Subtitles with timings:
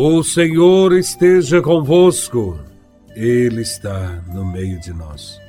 [0.00, 2.56] O Senhor esteja convosco,
[3.16, 5.40] Ele está no meio de nós.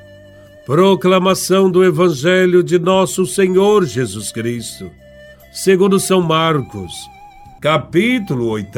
[0.66, 4.90] Proclamação do Evangelho de Nosso Senhor Jesus Cristo,
[5.54, 6.92] segundo São Marcos,
[7.62, 8.72] capítulo 8,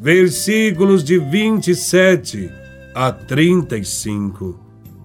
[0.00, 2.50] versículos de 27
[2.92, 4.58] a 35.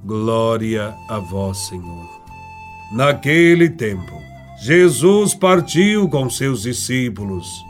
[0.04, 2.10] Glória a Vós, Senhor.
[2.94, 4.20] Naquele tempo,
[4.60, 7.70] Jesus partiu com seus discípulos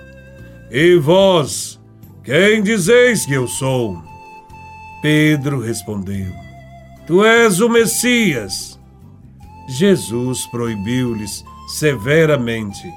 [0.73, 1.77] e vós,
[2.23, 4.01] quem dizeis que eu sou?
[5.01, 6.31] Pedro respondeu:
[7.05, 8.79] Tu és o Messias.
[9.67, 12.89] Jesus proibiu-lhes severamente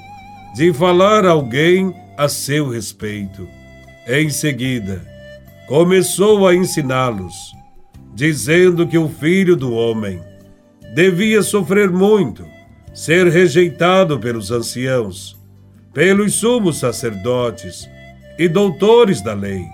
[0.55, 3.49] de falar a alguém a seu respeito.
[4.07, 5.05] Em seguida,
[5.67, 7.35] começou a ensiná-los,
[8.15, 10.23] dizendo que o filho do homem
[10.95, 12.47] devia sofrer muito,
[12.95, 15.43] ser rejeitado pelos anciãos
[15.95, 17.89] pelos sumos sacerdotes
[18.39, 19.65] e doutores da lei.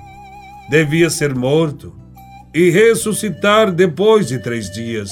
[0.68, 1.92] Devia ser morto
[2.54, 5.10] e ressuscitar depois de três dias.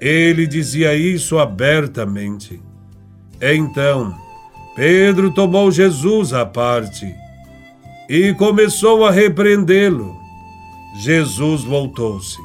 [0.00, 2.60] Ele dizia isso abertamente.
[3.40, 4.14] Então,
[4.76, 7.12] Pedro tomou Jesus à parte
[8.08, 10.14] e começou a repreendê-lo.
[11.02, 12.38] Jesus voltou-se,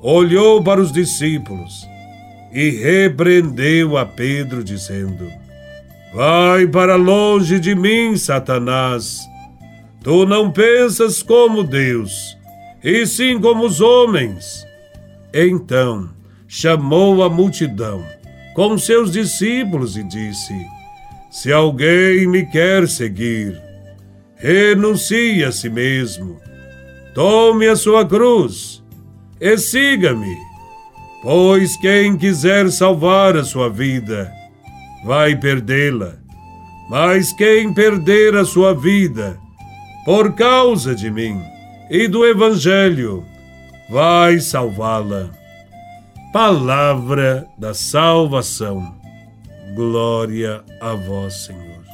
[0.00, 1.86] olhou para os discípulos
[2.52, 5.43] e repreendeu a Pedro, dizendo:
[6.14, 9.18] Vai para longe de mim, Satanás.
[10.00, 12.36] Tu não pensas como Deus,
[12.84, 14.64] e sim como os homens.
[15.32, 16.08] Então
[16.46, 18.04] chamou a multidão
[18.54, 20.54] com seus discípulos e disse:
[21.32, 23.60] Se alguém me quer seguir,
[24.36, 26.38] renuncie a si mesmo,
[27.12, 28.84] tome a sua cruz
[29.40, 30.36] e siga-me.
[31.22, 34.30] Pois quem quiser salvar a sua vida,
[35.04, 36.16] vai perdê-la.
[36.88, 39.38] Mas quem perder a sua vida
[40.04, 41.40] por causa de mim
[41.90, 43.24] e do Evangelho,
[43.90, 45.30] vai salvá-la.
[46.32, 48.94] Palavra da salvação.
[49.74, 51.84] Glória a vós, Senhor.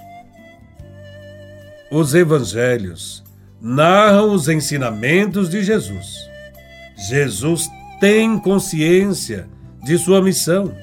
[1.91, 3.22] Os Evangelhos
[3.60, 6.06] narram os ensinamentos de Jesus.
[6.97, 7.69] Jesus
[8.00, 9.48] tem consciência
[9.84, 10.75] de sua missão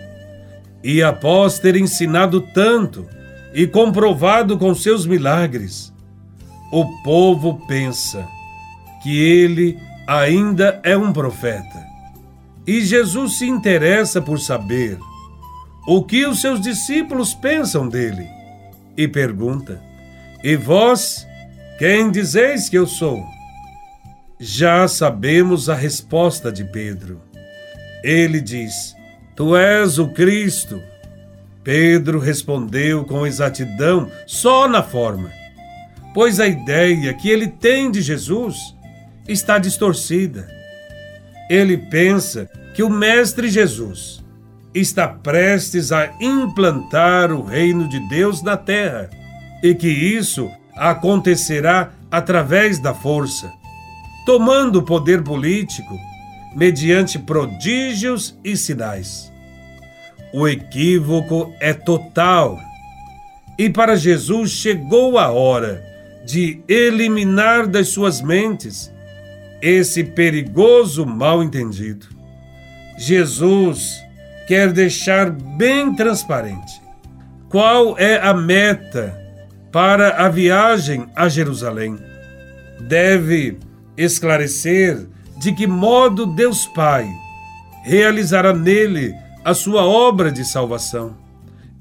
[0.83, 3.07] e após ter ensinado tanto
[3.53, 5.93] e comprovado com seus milagres,
[6.71, 8.27] o povo pensa
[9.01, 11.85] que ele ainda é um profeta.
[12.65, 14.99] E Jesus se interessa por saber
[15.87, 18.27] o que os seus discípulos pensam dele
[18.97, 19.81] e pergunta:
[20.43, 21.25] E vós,
[21.79, 23.23] quem dizeis que eu sou?
[24.39, 27.21] Já sabemos a resposta de Pedro.
[28.03, 28.96] Ele diz:
[29.37, 30.81] Tu és o Cristo.
[31.63, 35.31] Pedro respondeu com exatidão só na forma,
[36.11, 38.75] pois a ideia que ele tem de Jesus
[39.27, 40.47] está distorcida.
[41.47, 44.25] Ele pensa que o Mestre Jesus
[44.73, 49.07] está prestes a implantar o reino de Deus na terra
[49.61, 53.51] e que isso acontecerá através da força,
[54.25, 55.95] tomando o poder político
[56.57, 59.31] mediante prodígios e sinais.
[60.33, 62.57] O equívoco é total.
[63.59, 65.85] E para Jesus chegou a hora
[66.25, 68.91] de eliminar das suas mentes
[69.61, 72.07] esse perigoso mal-entendido.
[72.97, 74.03] Jesus
[74.47, 76.81] quer deixar bem transparente
[77.49, 79.15] qual é a meta
[79.71, 81.99] para a viagem a Jerusalém.
[82.81, 83.59] Deve
[83.95, 85.07] esclarecer
[85.37, 87.07] de que modo Deus Pai
[87.83, 91.15] realizará nele a sua obra de salvação.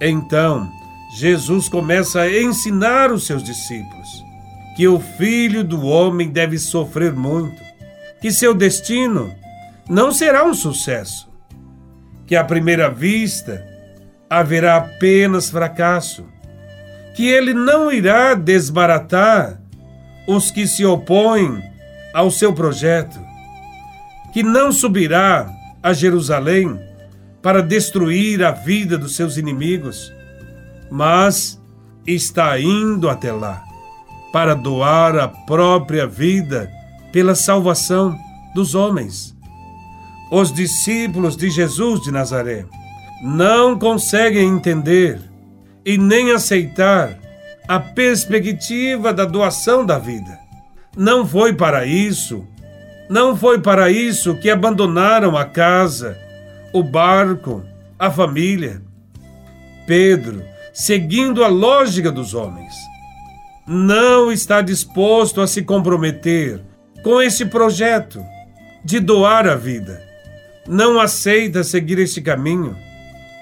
[0.00, 0.70] Então,
[1.16, 4.24] Jesus começa a ensinar os seus discípulos
[4.76, 7.60] que o filho do homem deve sofrer muito,
[8.20, 9.34] que seu destino
[9.88, 11.28] não será um sucesso,
[12.26, 13.66] que à primeira vista
[14.28, 16.26] haverá apenas fracasso,
[17.14, 19.58] que ele não irá desbaratar
[20.28, 21.62] os que se opõem
[22.12, 23.18] ao seu projeto,
[24.36, 25.50] que não subirá
[25.82, 26.78] a Jerusalém
[27.40, 30.12] para destruir a vida dos seus inimigos,
[30.90, 31.58] mas
[32.06, 33.64] está indo até lá
[34.34, 36.70] para doar a própria vida
[37.10, 38.14] pela salvação
[38.54, 39.34] dos homens.
[40.30, 42.66] Os discípulos de Jesus de Nazaré
[43.22, 45.18] não conseguem entender
[45.82, 47.18] e nem aceitar
[47.66, 50.38] a perspectiva da doação da vida.
[50.94, 52.46] Não foi para isso,
[53.08, 56.18] não foi para isso que abandonaram a casa,
[56.72, 57.62] o barco,
[57.98, 58.82] a família.
[59.86, 60.42] Pedro,
[60.72, 62.74] seguindo a lógica dos homens,
[63.66, 66.60] não está disposto a se comprometer
[67.02, 68.20] com esse projeto
[68.84, 70.02] de doar a vida.
[70.66, 72.76] Não aceita seguir este caminho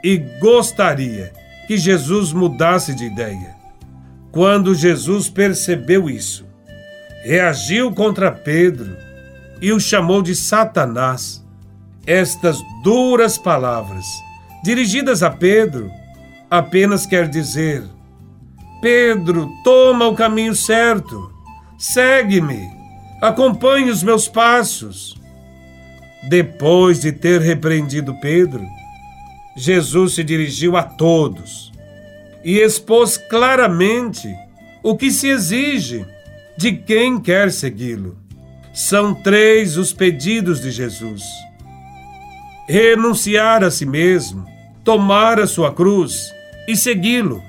[0.02, 1.32] e gostaria
[1.66, 3.54] que Jesus mudasse de ideia.
[4.30, 6.44] Quando Jesus percebeu isso,
[7.22, 9.03] reagiu contra Pedro
[9.64, 11.42] e o chamou de Satanás.
[12.06, 14.04] Estas duras palavras,
[14.62, 15.90] dirigidas a Pedro,
[16.50, 17.82] apenas quer dizer:
[18.82, 21.32] Pedro, toma o caminho certo,
[21.78, 22.68] segue-me,
[23.22, 25.18] acompanhe os meus passos.
[26.28, 28.66] Depois de ter repreendido Pedro,
[29.56, 31.72] Jesus se dirigiu a todos
[32.44, 34.28] e expôs claramente
[34.82, 36.04] o que se exige
[36.54, 38.23] de quem quer segui-lo.
[38.74, 41.22] São três os pedidos de Jesus:
[42.68, 44.44] renunciar a si mesmo,
[44.82, 46.32] tomar a sua cruz
[46.66, 47.40] e segui-lo.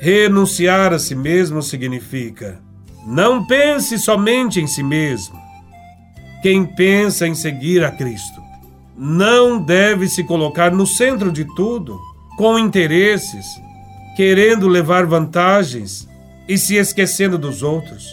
[0.00, 2.64] Renunciar a si mesmo significa
[3.06, 5.40] não pense somente em si mesmo.
[6.42, 8.42] Quem pensa em seguir a Cristo
[8.96, 12.00] não deve se colocar no centro de tudo,
[12.36, 13.46] com interesses,
[14.16, 16.08] querendo levar vantagens
[16.48, 18.04] e se esquecendo dos outros.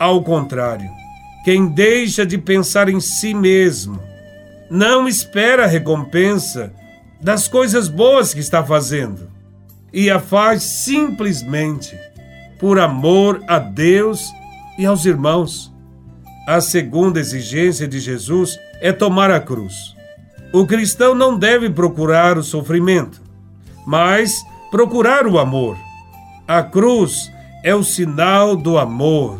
[0.00, 0.90] Ao contrário,
[1.44, 4.00] quem deixa de pensar em si mesmo
[4.70, 6.72] não espera a recompensa
[7.20, 9.28] das coisas boas que está fazendo
[9.92, 11.98] e a faz simplesmente
[12.58, 14.32] por amor a Deus
[14.78, 15.72] e aos irmãos.
[16.46, 19.94] A segunda exigência de Jesus é tomar a cruz.
[20.52, 23.20] O cristão não deve procurar o sofrimento,
[23.86, 25.76] mas procurar o amor.
[26.46, 27.30] A cruz
[27.62, 29.38] é o sinal do amor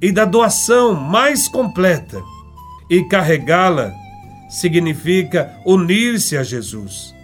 [0.00, 2.22] e da doação mais completa,
[2.88, 3.92] e carregá-la
[4.48, 7.14] significa unir-se a Jesus,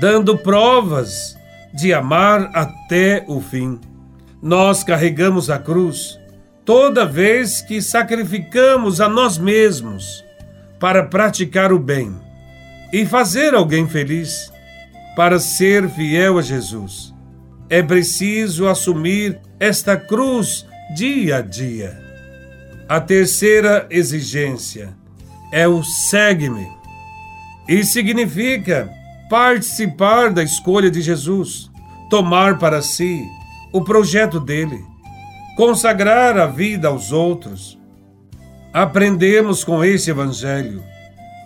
[0.00, 1.36] dando provas
[1.74, 3.78] de amar até o fim.
[4.40, 6.18] Nós carregamos a cruz
[6.64, 10.24] toda vez que sacrificamos a nós mesmos
[10.78, 12.16] para praticar o bem
[12.92, 14.50] e fazer alguém feliz.
[15.14, 17.12] Para ser fiel a Jesus,
[17.68, 20.66] é preciso assumir esta cruz
[20.96, 22.01] dia a dia.
[22.92, 24.94] A terceira exigência
[25.50, 26.68] é o segue-me.
[27.66, 28.92] E significa
[29.30, 31.70] participar da escolha de Jesus,
[32.10, 33.24] tomar para si
[33.72, 34.84] o projeto dele,
[35.56, 37.80] consagrar a vida aos outros.
[38.74, 40.84] Aprendemos com esse evangelho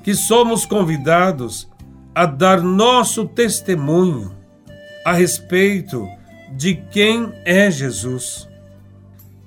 [0.02, 1.70] que somos convidados
[2.12, 4.34] a dar nosso testemunho
[5.04, 6.08] a respeito
[6.56, 8.49] de quem é Jesus.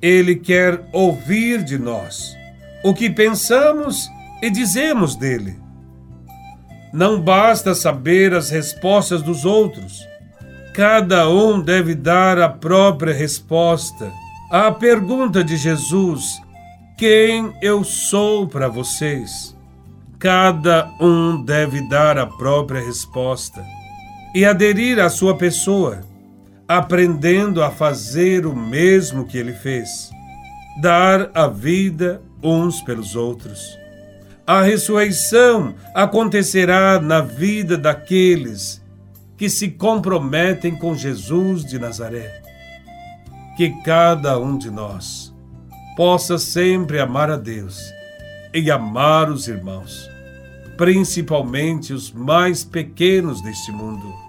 [0.01, 2.35] Ele quer ouvir de nós
[2.83, 4.09] o que pensamos
[4.41, 5.57] e dizemos dele.
[6.93, 10.07] Não basta saber as respostas dos outros.
[10.73, 14.11] Cada um deve dar a própria resposta
[14.49, 16.41] à pergunta de Jesus:
[16.97, 19.55] Quem eu sou para vocês?
[20.17, 23.63] Cada um deve dar a própria resposta
[24.35, 26.01] e aderir à sua pessoa,
[26.69, 30.11] aprendendo a fazer o mesmo que ele fez,
[30.79, 33.59] dar a vida uns pelos outros.
[34.45, 38.79] A ressurreição acontecerá na vida daqueles
[39.35, 42.39] que se comprometem com Jesus de Nazaré.
[43.57, 45.33] Que cada um de nós
[45.97, 47.81] possa sempre amar a Deus
[48.53, 50.07] e amar os irmãos,
[50.77, 54.28] principalmente os mais pequenos deste mundo.